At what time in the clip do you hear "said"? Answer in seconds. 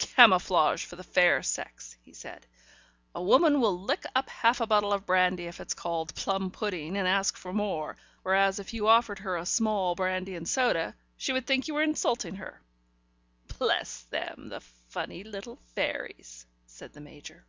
2.12-2.44, 16.66-16.92